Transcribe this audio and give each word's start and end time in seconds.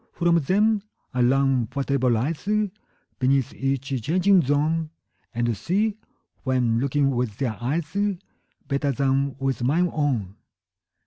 From 0.13 0.37
them 0.39 0.81
I 1.13 1.21
learn 1.21 1.67
whatever 1.73 2.09
lies 2.09 2.49
Beneath 3.19 3.53
each 3.53 4.01
changing 4.03 4.41
zone, 4.43 4.89
And 5.31 5.55
see, 5.55 5.99
when 6.41 6.79
looking 6.79 7.11
with 7.11 7.37
their 7.37 7.55
eyes, 7.61 7.85
35 7.85 8.19
Better 8.67 8.91
than 8.93 9.35
with 9.37 9.61
mine 9.63 9.91
own. 9.93 10.37